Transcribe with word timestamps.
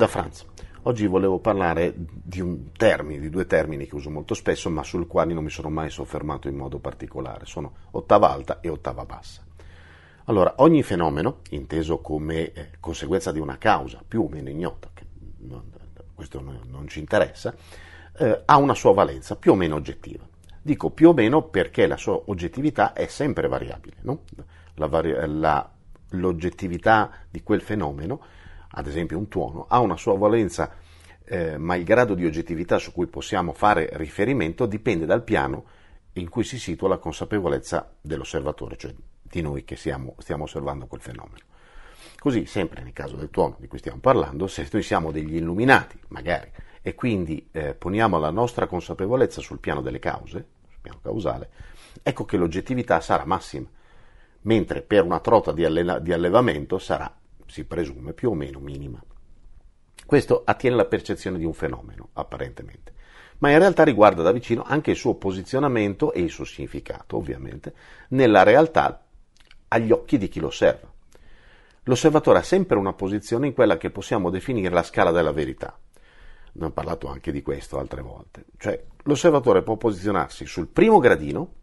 da 0.00 0.06
Franz. 0.06 0.46
Oggi 0.84 1.06
volevo 1.06 1.40
parlare 1.40 1.92
di 1.94 2.40
un 2.40 2.72
termine, 2.72 3.20
di 3.20 3.28
due 3.28 3.44
termini 3.44 3.86
che 3.86 3.94
uso 3.94 4.08
molto 4.08 4.32
spesso, 4.32 4.70
ma 4.70 4.82
sul 4.82 5.06
quali 5.06 5.34
non 5.34 5.44
mi 5.44 5.50
sono 5.50 5.68
mai 5.68 5.90
soffermato 5.90 6.48
in 6.48 6.56
modo 6.56 6.78
particolare. 6.78 7.44
Sono 7.44 7.74
ottava 7.90 8.30
alta 8.30 8.60
e 8.60 8.70
ottava 8.70 9.04
bassa. 9.04 9.44
Allora, 10.24 10.54
ogni 10.56 10.82
fenomeno, 10.82 11.40
inteso 11.50 11.98
come 11.98 12.52
eh, 12.52 12.70
conseguenza 12.80 13.30
di 13.30 13.40
una 13.40 13.58
causa 13.58 14.02
più 14.06 14.22
o 14.22 14.28
meno 14.28 14.48
ignota, 14.48 14.88
non, 15.40 15.64
questo 16.14 16.40
non, 16.40 16.60
non 16.70 16.88
ci 16.88 16.98
interessa, 16.98 17.54
eh, 18.16 18.42
ha 18.46 18.56
una 18.56 18.74
sua 18.74 18.94
valenza 18.94 19.36
più 19.36 19.52
o 19.52 19.54
meno 19.54 19.74
oggettiva. 19.74 20.26
Dico 20.62 20.88
più 20.88 21.10
o 21.10 21.12
meno 21.12 21.42
perché 21.42 21.86
la 21.86 21.98
sua 21.98 22.18
oggettività 22.24 22.94
è 22.94 23.06
sempre 23.06 23.48
variabile. 23.48 23.96
No? 24.00 24.22
La 24.76 24.86
vari- 24.86 25.14
la, 25.26 25.70
l'oggettività 26.10 27.10
di 27.28 27.42
quel 27.42 27.60
fenomeno, 27.60 28.20
ad 28.72 28.86
esempio 28.86 29.18
un 29.18 29.28
tuono, 29.28 29.66
ha 29.68 29.80
una 29.80 29.96
sua 29.96 30.16
valenza, 30.16 30.72
eh, 31.24 31.58
ma 31.58 31.76
il 31.76 31.84
grado 31.84 32.14
di 32.14 32.24
oggettività 32.24 32.78
su 32.78 32.92
cui 32.92 33.06
possiamo 33.06 33.52
fare 33.52 33.88
riferimento 33.92 34.66
dipende 34.66 35.06
dal 35.06 35.22
piano 35.22 35.64
in 36.14 36.28
cui 36.28 36.44
si 36.44 36.58
situa 36.58 36.88
la 36.88 36.98
consapevolezza 36.98 37.94
dell'osservatore, 38.00 38.76
cioè 38.76 38.94
di 39.22 39.40
noi 39.40 39.64
che 39.64 39.76
siamo, 39.76 40.14
stiamo 40.18 40.44
osservando 40.44 40.86
quel 40.86 41.00
fenomeno. 41.00 41.44
Così, 42.18 42.46
sempre 42.46 42.82
nel 42.82 42.92
caso 42.92 43.16
del 43.16 43.30
tuono 43.30 43.56
di 43.58 43.66
cui 43.66 43.78
stiamo 43.78 44.00
parlando, 44.00 44.46
se 44.46 44.68
noi 44.70 44.82
siamo 44.82 45.10
degli 45.10 45.36
illuminati, 45.36 45.98
magari, 46.08 46.50
e 46.82 46.94
quindi 46.94 47.48
eh, 47.52 47.74
poniamo 47.74 48.18
la 48.18 48.30
nostra 48.30 48.66
consapevolezza 48.66 49.40
sul 49.40 49.58
piano 49.58 49.80
delle 49.80 49.98
cause, 49.98 50.46
sul 50.68 50.80
piano 50.80 50.98
causale, 51.02 51.50
ecco 52.02 52.24
che 52.24 52.36
l'oggettività 52.36 53.00
sarà 53.00 53.24
massima, 53.24 53.68
mentre 54.42 54.82
per 54.82 55.04
una 55.04 55.20
trota 55.20 55.52
di, 55.52 55.64
alle- 55.64 56.00
di 56.02 56.12
allevamento 56.12 56.78
sarà, 56.78 57.14
si 57.50 57.64
presume, 57.64 58.12
più 58.12 58.30
o 58.30 58.34
meno 58.34 58.60
minima. 58.60 59.02
Questo 60.06 60.42
attiene 60.44 60.76
alla 60.76 60.86
percezione 60.86 61.38
di 61.38 61.44
un 61.44 61.52
fenomeno, 61.52 62.08
apparentemente, 62.14 62.94
ma 63.38 63.50
in 63.50 63.58
realtà 63.58 63.84
riguarda 63.84 64.22
da 64.22 64.32
vicino 64.32 64.62
anche 64.62 64.90
il 64.90 64.96
suo 64.96 65.14
posizionamento 65.14 66.12
e 66.12 66.20
il 66.20 66.30
suo 66.30 66.44
significato, 66.44 67.16
ovviamente, 67.16 67.74
nella 68.08 68.42
realtà 68.42 69.04
agli 69.68 69.92
occhi 69.92 70.18
di 70.18 70.28
chi 70.28 70.40
lo 70.40 70.48
osserva. 70.48 70.92
L'osservatore 71.84 72.38
ha 72.38 72.42
sempre 72.42 72.76
una 72.76 72.92
posizione 72.92 73.46
in 73.46 73.54
quella 73.54 73.76
che 73.76 73.90
possiamo 73.90 74.30
definire 74.30 74.74
la 74.74 74.82
scala 74.82 75.10
della 75.10 75.32
verità. 75.32 75.78
Abbiamo 76.54 76.72
parlato 76.72 77.08
anche 77.08 77.32
di 77.32 77.42
questo 77.42 77.78
altre 77.78 78.02
volte. 78.02 78.44
Cioè, 78.58 78.84
l'osservatore 79.04 79.62
può 79.62 79.76
posizionarsi 79.76 80.44
sul 80.46 80.66
primo 80.66 80.98
gradino 80.98 81.54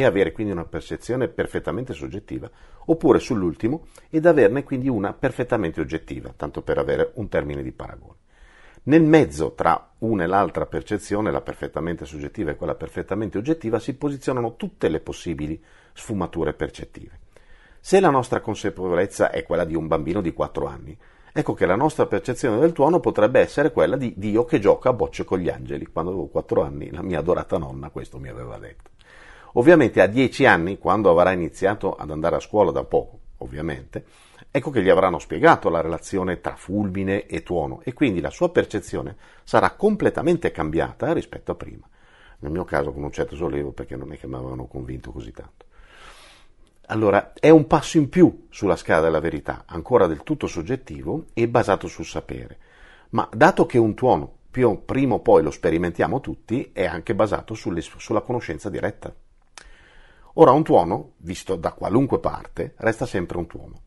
e 0.00 0.04
avere 0.04 0.32
quindi 0.32 0.52
una 0.52 0.64
percezione 0.64 1.28
perfettamente 1.28 1.92
soggettiva, 1.92 2.50
oppure 2.86 3.18
sull'ultimo 3.18 3.86
ed 4.08 4.26
averne 4.26 4.64
quindi 4.64 4.88
una 4.88 5.12
perfettamente 5.12 5.80
oggettiva, 5.80 6.32
tanto 6.34 6.62
per 6.62 6.78
avere 6.78 7.12
un 7.14 7.28
termine 7.28 7.62
di 7.62 7.72
paragone. 7.72 8.16
Nel 8.84 9.02
mezzo 9.02 9.52
tra 9.52 9.92
una 9.98 10.24
e 10.24 10.26
l'altra 10.26 10.64
percezione, 10.64 11.30
la 11.30 11.42
perfettamente 11.42 12.06
soggettiva 12.06 12.50
e 12.50 12.56
quella 12.56 12.74
perfettamente 12.74 13.36
oggettiva, 13.36 13.78
si 13.78 13.94
posizionano 13.94 14.56
tutte 14.56 14.88
le 14.88 15.00
possibili 15.00 15.62
sfumature 15.92 16.54
percettive. 16.54 17.18
Se 17.78 18.00
la 18.00 18.08
nostra 18.08 18.40
consapevolezza 18.40 19.30
è 19.30 19.42
quella 19.42 19.64
di 19.64 19.74
un 19.74 19.86
bambino 19.86 20.22
di 20.22 20.32
4 20.32 20.66
anni, 20.66 20.96
ecco 21.32 21.52
che 21.52 21.66
la 21.66 21.76
nostra 21.76 22.06
percezione 22.06 22.58
del 22.58 22.72
tuono 22.72 23.00
potrebbe 23.00 23.40
essere 23.40 23.70
quella 23.70 23.96
di 23.96 24.14
Dio 24.16 24.46
che 24.46 24.58
gioca 24.58 24.88
a 24.88 24.94
bocce 24.94 25.24
con 25.24 25.38
gli 25.38 25.50
angeli. 25.50 25.86
Quando 25.86 26.10
avevo 26.12 26.28
4 26.28 26.62
anni 26.62 26.90
la 26.90 27.02
mia 27.02 27.18
adorata 27.18 27.58
nonna 27.58 27.90
questo 27.90 28.18
mi 28.18 28.28
aveva 28.28 28.58
detto. 28.58 28.90
Ovviamente 29.54 30.00
a 30.00 30.06
10 30.06 30.46
anni, 30.46 30.78
quando 30.78 31.10
avrà 31.10 31.32
iniziato 31.32 31.94
ad 31.94 32.10
andare 32.10 32.36
a 32.36 32.40
scuola 32.40 32.70
da 32.70 32.84
poco, 32.84 33.18
ovviamente, 33.38 34.04
ecco 34.50 34.70
che 34.70 34.82
gli 34.82 34.88
avranno 34.88 35.18
spiegato 35.18 35.68
la 35.68 35.80
relazione 35.80 36.40
tra 36.40 36.54
fulmine 36.54 37.26
e 37.26 37.42
tuono 37.42 37.80
e 37.82 37.92
quindi 37.92 38.20
la 38.20 38.30
sua 38.30 38.50
percezione 38.50 39.16
sarà 39.42 39.72
completamente 39.72 40.52
cambiata 40.52 41.12
rispetto 41.12 41.52
a 41.52 41.56
prima. 41.56 41.88
Nel 42.40 42.52
mio 42.52 42.64
caso 42.64 42.92
con 42.92 43.02
un 43.02 43.12
certo 43.12 43.34
sollievo 43.34 43.72
perché 43.72 43.96
non 43.96 44.12
è 44.12 44.18
che 44.18 44.26
mi 44.26 44.36
avevano 44.36 44.66
convinto 44.66 45.10
così 45.10 45.32
tanto. 45.32 45.66
Allora, 46.86 47.32
è 47.34 47.50
un 47.50 47.66
passo 47.66 47.98
in 47.98 48.08
più 48.08 48.46
sulla 48.50 48.76
scala 48.76 49.02
della 49.02 49.20
verità, 49.20 49.64
ancora 49.66 50.06
del 50.06 50.22
tutto 50.22 50.46
soggettivo 50.46 51.26
e 51.34 51.48
basato 51.48 51.86
sul 51.86 52.04
sapere. 52.04 52.58
Ma 53.10 53.28
dato 53.32 53.66
che 53.66 53.78
un 53.78 53.94
tuono, 53.94 54.38
prima 54.50 55.14
o 55.14 55.20
poi 55.20 55.42
lo 55.42 55.50
sperimentiamo 55.50 56.20
tutti, 56.20 56.70
è 56.72 56.84
anche 56.86 57.14
basato 57.14 57.54
sulle, 57.54 57.80
sulla 57.80 58.22
conoscenza 58.22 58.68
diretta. 58.68 59.14
Ora, 60.34 60.52
un 60.52 60.62
tuono, 60.62 61.12
visto 61.18 61.56
da 61.56 61.72
qualunque 61.72 62.20
parte, 62.20 62.74
resta 62.76 63.04
sempre 63.04 63.38
un 63.38 63.46
tuono. 63.46 63.80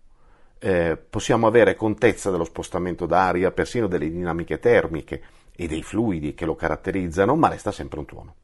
Eh, 0.59 0.97
possiamo 0.97 1.47
avere 1.47 1.75
contezza 1.75 2.31
dello 2.31 2.43
spostamento 2.43 3.05
d'aria, 3.05 3.51
persino 3.51 3.87
delle 3.87 4.09
dinamiche 4.09 4.59
termiche 4.59 5.23
e 5.55 5.67
dei 5.67 5.83
fluidi 5.83 6.33
che 6.33 6.45
lo 6.45 6.55
caratterizzano, 6.55 7.35
ma 7.35 7.47
resta 7.47 7.71
sempre 7.71 7.99
un 7.99 8.05
tuono. 8.05 8.35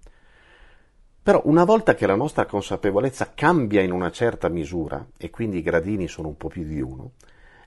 Però 1.22 1.42
una 1.46 1.66
volta 1.66 1.94
che 1.94 2.08
la 2.08 2.16
nostra 2.16 2.46
consapevolezza 2.46 3.34
cambia 3.36 3.82
in 3.82 3.92
una 3.92 4.12
certa 4.12 4.48
misura, 4.48 5.06
e 5.18 5.30
quindi 5.30 5.58
i 5.58 5.62
gradini 5.62 6.08
sono 6.08 6.30
un 6.30 6.38
po' 6.38 6.48
più 6.48 6.64
di 6.64 6.82
uno, 6.82 7.12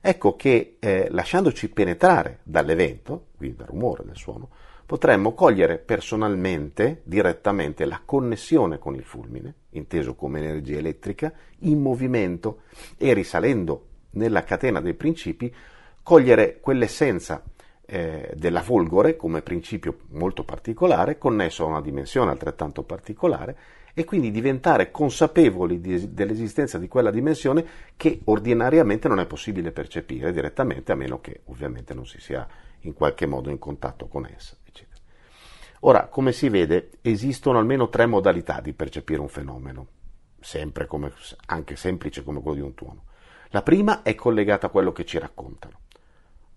ecco 0.01 0.35
che 0.35 0.79
eh, 0.81 1.09
lasciandoci 1.11 1.69
penetrare 1.69 2.41
dall'evento, 2.43 3.27
quindi 3.37 3.57
dal 3.57 3.69
rumore, 3.69 4.05
del 4.05 4.17
suono, 4.17 4.49
potremmo 4.85 5.35
cogliere 5.35 5.79
personalmente, 5.79 7.01
direttamente, 7.05 7.85
la 7.85 8.01
connessione 8.05 8.79
con 8.79 8.95
il 8.95 9.05
fulmine, 9.05 9.55
inteso 9.71 10.15
come 10.15 10.41
energia 10.41 10.79
elettrica, 10.79 11.33
in 11.61 11.81
movimento 11.81 12.63
e 12.97 13.13
risalendo 13.15 13.87
nella 14.11 14.45
catena 14.45 14.81
dei 14.81 14.95
principi, 14.95 15.53
cogliere 16.03 16.59
quell'essenza 16.61 17.43
eh, 17.85 18.33
della 18.35 18.63
folgore 18.63 19.17
come 19.17 19.43
principio 19.43 19.99
molto 20.11 20.45
particolare, 20.45 21.19
connesso 21.19 21.65
a 21.65 21.69
una 21.69 21.81
dimensione 21.81 22.31
altrettanto 22.31 22.83
particolare, 22.83 23.57
e 23.95 24.05
quindi 24.05 24.31
diventare 24.31 24.91
consapevoli 24.91 25.81
di, 25.81 26.15
dell'esistenza 26.15 26.79
di 26.79 26.89
quella 26.89 27.11
dimensione 27.11 27.65
che 27.97 28.21
ordinariamente 28.25 29.09
non 29.09 29.21
è 29.21 29.27
possibile 29.27 29.71
percepire 29.71 30.33
direttamente, 30.33 30.93
a 30.93 30.95
meno 30.95 31.21
che 31.21 31.41
ovviamente 31.47 31.93
non 31.93 32.07
si 32.07 32.19
sia 32.21 32.47
in 32.81 32.95
qualche 32.95 33.27
modo 33.27 33.51
in 33.51 33.59
contatto 33.59 34.07
con 34.07 34.27
essa. 34.27 34.57
Ora, 35.85 36.07
come 36.07 36.31
si 36.31 36.49
vede, 36.49 36.91
esistono 37.03 37.59
almeno 37.59 37.89
tre 37.89 38.07
modalità 38.07 38.61
di 38.61 38.73
percepire 38.73 39.21
un 39.21 39.29
fenomeno, 39.29 39.87
sempre 40.39 40.87
come, 40.87 41.13
anche 41.47 41.75
semplice 41.75 42.23
come 42.23 42.41
quello 42.41 42.57
di 42.57 42.63
un 42.63 42.75
tuono. 42.75 43.05
La 43.49 43.63
prima 43.63 44.03
è 44.03 44.15
collegata 44.15 44.69
a 44.69 44.71
quello 44.71 44.93
che 44.93 45.05
ci 45.05 45.19
raccontano. 45.19 45.81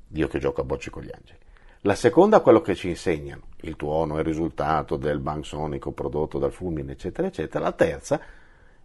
Dio 0.07 0.27
che 0.27 0.37
gioca 0.37 0.61
a 0.61 0.63
bocce 0.65 0.91
con 0.91 1.01
gli 1.01 1.11
angeli. 1.11 1.39
La 1.81 1.95
seconda 1.95 2.37
è 2.37 2.41
quello 2.41 2.61
che 2.61 2.75
ci 2.75 2.87
insegnano, 2.87 3.47
il 3.61 3.75
tuono 3.75 4.17
è 4.17 4.19
il 4.19 4.25
risultato 4.25 4.95
del 4.95 5.19
bang 5.19 5.43
sonico 5.43 5.91
prodotto 5.91 6.37
dal 6.37 6.51
fulmine, 6.51 6.91
eccetera, 6.91 7.27
eccetera. 7.27 7.63
La 7.63 7.71
terza 7.71 8.21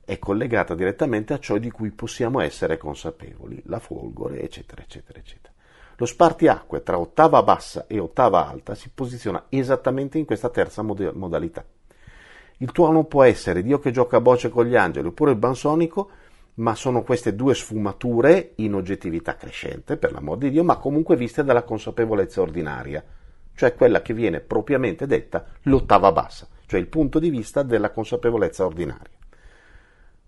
è 0.02 0.18
collegata 0.18 0.74
direttamente 0.74 1.34
a 1.34 1.38
ciò 1.38 1.58
di 1.58 1.70
cui 1.70 1.90
possiamo 1.90 2.40
essere 2.40 2.78
consapevoli, 2.78 3.60
la 3.66 3.78
folgore, 3.78 4.40
eccetera, 4.40 4.80
eccetera, 4.80 5.18
eccetera. 5.18 5.49
Lo 6.00 6.06
spartiacque 6.06 6.82
tra 6.82 6.98
ottava 6.98 7.42
bassa 7.42 7.84
e 7.86 7.98
ottava 7.98 8.48
alta 8.48 8.74
si 8.74 8.88
posiziona 8.88 9.44
esattamente 9.50 10.16
in 10.16 10.24
questa 10.24 10.48
terza 10.48 10.80
mod- 10.80 11.12
modalità. 11.14 11.62
Il 12.56 12.72
tuono 12.72 13.04
può 13.04 13.22
essere 13.22 13.62
Dio 13.62 13.78
che 13.78 13.90
gioca 13.90 14.16
a 14.16 14.20
bocce 14.22 14.48
con 14.48 14.64
gli 14.64 14.76
angeli 14.76 15.08
oppure 15.08 15.32
il 15.32 15.36
bansonico 15.36 16.08
ma 16.54 16.74
sono 16.74 17.02
queste 17.02 17.34
due 17.34 17.54
sfumature 17.54 18.52
in 18.56 18.72
oggettività 18.72 19.36
crescente, 19.36 19.98
per 19.98 20.12
l'amor 20.12 20.38
di 20.38 20.50
Dio, 20.50 20.64
ma 20.64 20.76
comunque 20.76 21.16
viste 21.16 21.44
dalla 21.44 21.64
consapevolezza 21.64 22.40
ordinaria, 22.40 23.04
cioè 23.54 23.74
quella 23.74 24.00
che 24.00 24.14
viene 24.14 24.40
propriamente 24.40 25.06
detta 25.06 25.44
l'ottava 25.64 26.12
bassa, 26.12 26.48
cioè 26.64 26.80
il 26.80 26.88
punto 26.88 27.18
di 27.18 27.28
vista 27.28 27.62
della 27.62 27.90
consapevolezza 27.90 28.64
ordinaria. 28.64 29.18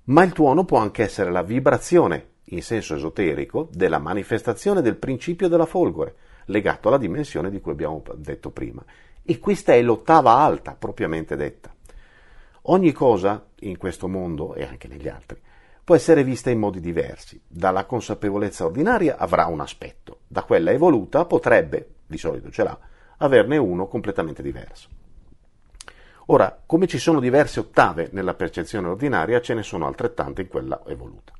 Ma 0.04 0.22
il 0.22 0.32
tuono 0.32 0.64
può 0.66 0.78
anche 0.78 1.02
essere 1.02 1.30
la 1.30 1.42
vibrazione, 1.42 2.31
in 2.52 2.62
senso 2.62 2.94
esoterico, 2.94 3.68
della 3.72 3.98
manifestazione 3.98 4.82
del 4.82 4.96
principio 4.96 5.48
della 5.48 5.66
folgore, 5.66 6.14
legato 6.46 6.88
alla 6.88 6.98
dimensione 6.98 7.50
di 7.50 7.60
cui 7.60 7.72
abbiamo 7.72 8.02
detto 8.16 8.50
prima. 8.50 8.84
E 9.22 9.38
questa 9.38 9.72
è 9.72 9.82
l'ottava 9.82 10.32
alta, 10.32 10.74
propriamente 10.74 11.36
detta. 11.36 11.72
Ogni 12.66 12.92
cosa 12.92 13.44
in 13.60 13.76
questo 13.78 14.06
mondo, 14.06 14.54
e 14.54 14.64
anche 14.64 14.86
negli 14.86 15.08
altri, 15.08 15.40
può 15.82 15.94
essere 15.94 16.24
vista 16.24 16.50
in 16.50 16.58
modi 16.58 16.80
diversi. 16.80 17.40
Dalla 17.46 17.86
consapevolezza 17.86 18.64
ordinaria 18.64 19.16
avrà 19.16 19.46
un 19.46 19.60
aspetto, 19.60 20.20
da 20.26 20.42
quella 20.42 20.70
evoluta 20.70 21.24
potrebbe, 21.24 21.94
di 22.06 22.18
solito 22.18 22.50
ce 22.50 22.64
l'ha, 22.64 22.78
averne 23.18 23.56
uno 23.56 23.86
completamente 23.88 24.42
diverso. 24.42 24.88
Ora, 26.26 26.62
come 26.64 26.86
ci 26.86 26.98
sono 26.98 27.18
diverse 27.18 27.60
ottave 27.60 28.10
nella 28.12 28.34
percezione 28.34 28.88
ordinaria, 28.88 29.40
ce 29.40 29.54
ne 29.54 29.62
sono 29.62 29.86
altrettante 29.86 30.42
in 30.42 30.48
quella 30.48 30.82
evoluta. 30.86 31.32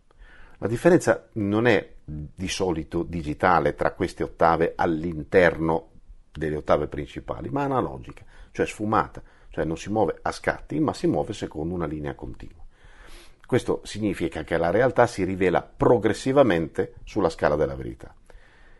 La 0.63 0.69
differenza 0.69 1.27
non 1.33 1.67
è 1.67 1.95
di 2.05 2.47
solito 2.47 3.03
digitale 3.03 3.75
tra 3.75 3.95
queste 3.95 4.23
ottave 4.23 4.75
all'interno 4.77 5.89
delle 6.31 6.55
ottave 6.55 6.87
principali, 6.87 7.49
ma 7.49 7.65
analogica, 7.65 8.25
cioè 8.53 8.65
sfumata, 8.65 9.21
cioè 9.49 9.65
non 9.65 9.77
si 9.77 9.91
muove 9.91 10.21
a 10.23 10.31
scatti, 10.31 10.79
ma 10.79 10.95
si 10.95 11.09
muove 11.09 11.33
secondo 11.33 11.75
una 11.75 11.87
linea 11.87 12.15
continua. 12.15 12.63
Questo 13.45 13.81
significa 13.83 14.45
che 14.45 14.57
la 14.57 14.71
realtà 14.71 15.09
si 15.09 15.25
rivela 15.25 15.63
progressivamente 15.63 16.95
sulla 17.03 17.29
scala 17.29 17.57
della 17.57 17.75
verità. 17.75 18.15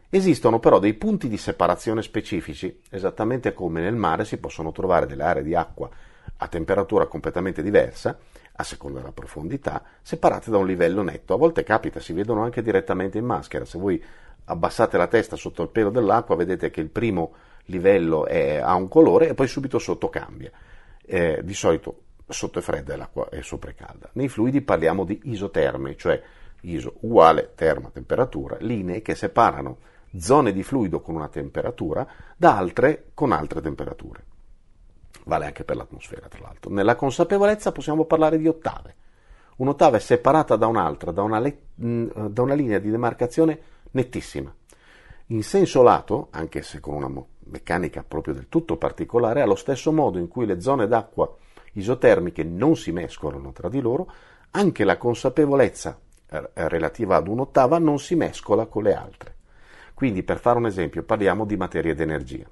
Esistono 0.09 0.61
però 0.61 0.79
dei 0.79 0.95
punti 0.95 1.27
di 1.27 1.37
separazione 1.37 2.03
specifici, 2.03 2.81
esattamente 2.91 3.53
come 3.55 3.81
nel 3.81 3.97
mare 3.97 4.25
si 4.25 4.37
possono 4.37 4.71
trovare 4.71 5.07
delle 5.07 5.25
aree 5.25 5.43
di 5.43 5.57
acqua 5.57 5.91
a 6.37 6.47
temperatura 6.47 7.07
completamente 7.07 7.61
diversa, 7.61 8.17
a 8.55 8.65
seconda 8.65 9.01
della 9.01 9.13
profondità, 9.13 9.83
separate 10.03 10.51
da 10.51 10.59
un 10.59 10.67
livello 10.67 11.03
netto. 11.03 11.35
A 11.35 11.39
volte 11.39 11.63
capita, 11.63 12.01
si 12.01 12.13
vedono 12.13 12.43
anche 12.43 12.63
direttamente 12.63 13.19
in 13.19 13.25
maschera. 13.25 13.65
Se 13.65 13.79
voi 13.79 14.03
abbassate 14.45 14.97
la 14.97 15.07
testa 15.07 15.37
sotto 15.37 15.63
il 15.63 15.69
pelo 15.69 15.91
dell'acqua, 15.91 16.37
vedete 16.37 16.71
che 16.71 16.81
il 16.81 16.91
primo 16.91 17.33
livello 17.67 18.27
è, 18.27 18.57
ha 18.57 18.75
un 18.75 18.89
colore 18.89 19.29
e 19.29 19.35
poi 19.35 19.47
subito 19.47 19.79
sotto 19.79 20.09
cambia. 20.09 20.51
Eh, 21.05 21.41
di 21.43 21.55
solito 21.55 22.03
sotto 22.29 22.59
è 22.59 22.63
fredda 22.63 22.95
e 22.95 22.97
l'acqua 22.97 23.29
è 23.29 23.41
sopra 23.43 23.71
è 23.71 23.75
calda. 23.75 24.11
Nei 24.13 24.29
fluidi 24.29 24.61
parliamo 24.61 25.05
di 25.05 25.21
isotermi, 25.25 25.97
cioè 25.97 26.21
iso 26.63 26.97
uguale 27.01 27.53
terma 27.55 27.91
temperatura, 27.91 28.57
linee 28.61 29.03
che 29.03 29.15
separano 29.15 29.79
zone 30.17 30.53
di 30.53 30.63
fluido 30.63 31.01
con 31.01 31.15
una 31.15 31.29
temperatura 31.29 32.07
da 32.37 32.57
altre 32.57 33.07
con 33.15 33.33
altre 33.33 33.61
temperature. 33.61 34.25
Vale 35.25 35.45
anche 35.47 35.65
per 35.65 35.77
l'atmosfera, 35.77 36.29
tra 36.29 36.41
l'altro. 36.43 36.71
Nella 36.71 36.97
consapevolezza 36.97 37.73
possiamo 37.73 38.05
parlare 38.05 38.39
di 38.39 38.49
ottave. 38.49 38.97
Un'ottava 39.57 39.97
è 39.97 40.01
separata 40.01 40.57
da 40.57 40.67
un'altra, 40.67 41.13
da 41.13 41.23
una, 41.23 41.39
le- 41.39 41.59
da 41.75 42.43
una 42.43 42.55
linea 42.55 42.79
di 42.79 42.91
demarcazione 42.91 43.61
nettissima. 43.93 44.53
In 45.27 45.43
senso 45.43 45.83
lato, 45.83 46.29
anche 46.31 46.63
se 46.63 46.81
con 46.81 46.95
una 46.95 47.25
meccanica 47.45 48.05
proprio 48.07 48.35
del 48.35 48.49
tutto 48.49 48.77
particolare, 48.77 49.41
allo 49.41 49.55
stesso 49.55 49.93
modo 49.93 50.19
in 50.19 50.29
cui 50.29 50.47
le 50.47 50.61
zone 50.61 50.87
d'acqua 50.87 51.35
isotermiche 51.75 52.43
non 52.43 52.77
si 52.77 52.93
mescolano 52.93 53.53
tra 53.53 53.69
di 53.69 53.81
loro, 53.81 54.11
anche 54.51 54.85
la 54.85 54.97
consapevolezza 54.99 55.99
relativa 56.55 57.17
ad 57.17 57.29
un'ottava 57.29 57.79
non 57.79 57.99
si 57.99 58.15
mescola 58.15 58.67
con 58.67 58.83
le 58.83 58.95
altre. 58.95 59.37
Quindi, 59.95 60.23
per 60.23 60.39
fare 60.39 60.59
un 60.59 60.67
esempio, 60.67 61.03
parliamo 61.03 61.45
di 61.45 61.57
materia 61.57 61.93
ed 61.93 62.01
energia. 62.01 62.47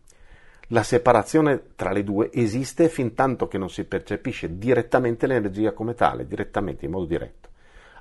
La 0.72 0.84
separazione 0.84 1.74
tra 1.74 1.90
le 1.90 2.04
due 2.04 2.30
esiste 2.32 2.88
fin 2.88 3.12
tanto 3.14 3.48
che 3.48 3.58
non 3.58 3.68
si 3.68 3.82
percepisce 3.84 4.56
direttamente 4.56 5.26
l'energia 5.26 5.72
come 5.72 5.94
tale, 5.94 6.28
direttamente, 6.28 6.84
in 6.84 6.92
modo 6.92 7.06
diretto. 7.06 7.48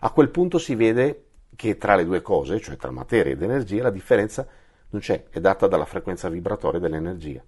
A 0.01 0.11
quel 0.11 0.29
punto 0.29 0.59
si 0.59 0.75
vede 0.75 1.23
che 1.55 1.77
tra 1.77 1.95
le 1.95 2.05
due 2.05 2.21
cose, 2.21 2.59
cioè 2.59 2.77
tra 2.77 2.91
materia 2.91 3.33
ed 3.33 3.41
energia, 3.41 3.81
la 3.81 3.89
differenza 3.89 4.47
non 4.89 5.01
c'è, 5.01 5.25
è 5.29 5.39
data 5.39 5.65
dalla 5.65 5.85
frequenza 5.85 6.29
vibratoria 6.29 6.79
dell'energia. 6.79 7.43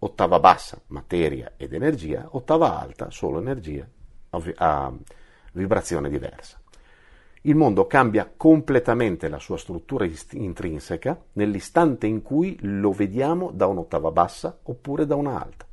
Ottava 0.00 0.38
bassa, 0.38 0.78
materia 0.88 1.54
ed 1.56 1.72
energia, 1.72 2.28
ottava 2.32 2.78
alta, 2.78 3.10
solo 3.10 3.38
energia, 3.38 3.88
a 4.30 4.92
vibrazione 5.52 6.10
diversa 6.10 6.60
il 7.42 7.54
mondo 7.54 7.86
cambia 7.86 8.30
completamente 8.36 9.28
la 9.28 9.38
sua 9.38 9.56
struttura 9.56 10.08
intrinseca 10.32 11.20
nell'istante 11.34 12.06
in 12.06 12.22
cui 12.22 12.58
lo 12.62 12.90
vediamo 12.90 13.50
da 13.52 13.66
un'ottava 13.66 14.10
bassa 14.10 14.58
oppure 14.64 15.06
da 15.06 15.14
una 15.14 15.40
alta. 15.40 15.66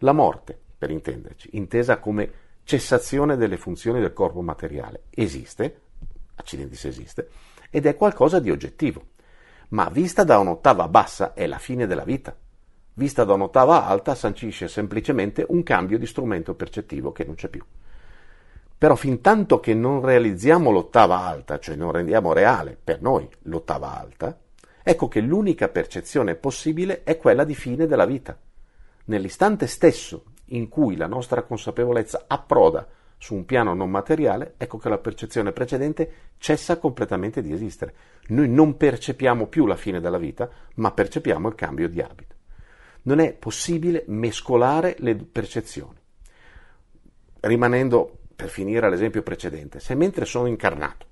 La 0.00 0.12
morte, 0.12 0.58
per 0.76 0.90
intenderci, 0.90 1.50
intesa 1.52 1.98
come 1.98 2.30
cessazione 2.64 3.36
delle 3.36 3.56
funzioni 3.56 4.00
del 4.00 4.12
corpo 4.12 4.42
materiale, 4.42 5.04
esiste, 5.10 5.80
accidenti 6.34 6.76
se 6.76 6.88
esiste, 6.88 7.28
ed 7.70 7.86
è 7.86 7.96
qualcosa 7.96 8.38
di 8.38 8.50
oggettivo, 8.50 9.06
ma 9.68 9.88
vista 9.88 10.22
da 10.22 10.38
un'ottava 10.38 10.86
bassa 10.88 11.32
è 11.32 11.46
la 11.46 11.58
fine 11.58 11.86
della 11.86 12.04
vita. 12.04 12.36
Vista 12.94 13.24
da 13.24 13.34
un'ottava 13.34 13.86
alta 13.86 14.14
sancisce 14.14 14.68
semplicemente 14.68 15.44
un 15.48 15.62
cambio 15.62 15.98
di 15.98 16.06
strumento 16.06 16.54
percettivo 16.54 17.12
che 17.12 17.24
non 17.24 17.34
c'è 17.34 17.48
più. 17.48 17.64
Però 18.78 18.94
fin 18.94 19.22
tanto 19.22 19.58
che 19.58 19.72
non 19.72 20.02
realizziamo 20.02 20.70
l'ottava 20.70 21.20
alta, 21.20 21.58
cioè 21.58 21.76
non 21.76 21.92
rendiamo 21.92 22.32
reale 22.34 22.78
per 22.82 23.00
noi 23.00 23.26
l'ottava 23.42 23.98
alta, 23.98 24.38
ecco 24.82 25.08
che 25.08 25.20
l'unica 25.20 25.68
percezione 25.68 26.34
possibile 26.34 27.02
è 27.02 27.16
quella 27.16 27.44
di 27.44 27.54
fine 27.54 27.86
della 27.86 28.04
vita. 28.04 28.38
Nell'istante 29.06 29.66
stesso 29.66 30.24
in 30.50 30.68
cui 30.68 30.96
la 30.96 31.06
nostra 31.06 31.42
consapevolezza 31.42 32.24
approda 32.26 32.86
su 33.16 33.34
un 33.34 33.46
piano 33.46 33.72
non 33.72 33.90
materiale, 33.90 34.54
ecco 34.58 34.76
che 34.76 34.90
la 34.90 34.98
percezione 34.98 35.52
precedente 35.52 36.12
cessa 36.36 36.78
completamente 36.78 37.40
di 37.40 37.52
esistere. 37.52 37.94
Noi 38.28 38.48
non 38.48 38.76
percepiamo 38.76 39.46
più 39.46 39.64
la 39.64 39.76
fine 39.76 40.00
della 40.00 40.18
vita, 40.18 40.48
ma 40.74 40.92
percepiamo 40.92 41.48
il 41.48 41.54
cambio 41.54 41.88
di 41.88 42.00
abito. 42.02 42.34
Non 43.02 43.20
è 43.20 43.32
possibile 43.32 44.04
mescolare 44.08 44.96
le 44.98 45.14
percezioni. 45.14 45.98
Rimanendo 47.40 48.18
per 48.36 48.50
finire 48.50 48.86
all'esempio 48.86 49.22
precedente, 49.22 49.80
se 49.80 49.94
mentre 49.94 50.26
sono 50.26 50.46
incarnato, 50.46 51.06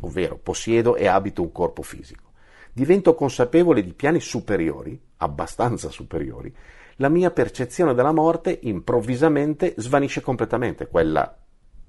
ovvero 0.00 0.38
possiedo 0.42 0.96
e 0.96 1.06
abito 1.06 1.42
un 1.42 1.52
corpo 1.52 1.82
fisico, 1.82 2.32
divento 2.72 3.14
consapevole 3.14 3.84
di 3.84 3.92
piani 3.92 4.20
superiori, 4.20 4.98
abbastanza 5.18 5.90
superiori, 5.90 6.52
la 6.96 7.10
mia 7.10 7.30
percezione 7.30 7.94
della 7.94 8.12
morte 8.12 8.58
improvvisamente 8.62 9.74
svanisce 9.76 10.22
completamente, 10.22 10.88
quella 10.88 11.38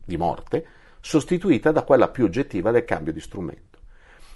di 0.04 0.18
morte, 0.18 0.66
sostituita 1.00 1.72
da 1.72 1.84
quella 1.84 2.10
più 2.10 2.26
oggettiva 2.26 2.72
del 2.72 2.84
cambio 2.84 3.14
di 3.14 3.20
strumento. 3.22 3.80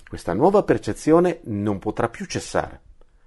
Questa 0.08 0.34
nuova 0.34 0.64
percezione 0.64 1.40
non 1.44 1.80
potrà 1.80 2.08
più 2.08 2.26
cessare, 2.26 2.80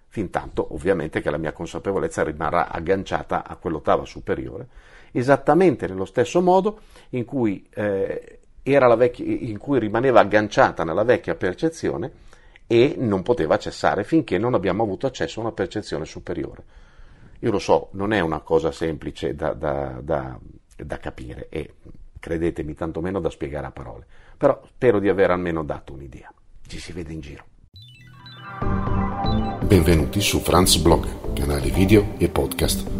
fin 0.08 0.30
tanto 0.30 0.72
ovviamente 0.74 1.20
che 1.20 1.30
la 1.30 1.36
mia 1.36 1.52
consapevolezza 1.52 2.24
rimarrà 2.24 2.70
agganciata 2.70 3.46
a 3.46 3.56
quell'ottava 3.56 4.06
superiore 4.06 4.68
esattamente 5.12 5.86
nello 5.86 6.04
stesso 6.04 6.40
modo 6.40 6.80
in 7.10 7.24
cui, 7.24 7.66
eh, 7.74 8.40
vecchia, 8.62 9.24
in 9.24 9.58
cui 9.58 9.78
rimaneva 9.78 10.20
agganciata 10.20 10.84
nella 10.84 11.04
vecchia 11.04 11.34
percezione 11.34 12.10
e 12.66 12.94
non 12.96 13.22
poteva 13.22 13.58
cessare 13.58 14.04
finché 14.04 14.38
non 14.38 14.54
abbiamo 14.54 14.82
avuto 14.82 15.06
accesso 15.06 15.40
a 15.40 15.42
una 15.42 15.52
percezione 15.52 16.04
superiore. 16.04 16.62
Io 17.40 17.50
lo 17.50 17.58
so, 17.58 17.88
non 17.92 18.12
è 18.12 18.20
una 18.20 18.40
cosa 18.40 18.70
semplice 18.70 19.34
da, 19.34 19.54
da, 19.54 19.98
da, 20.02 20.38
da 20.76 20.98
capire 20.98 21.48
e 21.48 21.74
credetemi 22.18 22.74
tantomeno 22.74 23.18
da 23.18 23.30
spiegare 23.30 23.66
a 23.66 23.70
parole, 23.70 24.06
però 24.36 24.60
spero 24.66 25.00
di 25.00 25.08
aver 25.08 25.30
almeno 25.30 25.64
dato 25.64 25.94
un'idea. 25.94 26.32
Ci 26.66 26.78
si 26.78 26.92
vede 26.92 27.12
in 27.12 27.20
giro. 27.20 27.44
Benvenuti 29.64 30.20
su 30.20 30.40
Franz 30.40 30.76
Blog, 30.76 31.32
canale 31.32 31.70
video 31.70 32.14
e 32.18 32.28
podcast. 32.28 32.99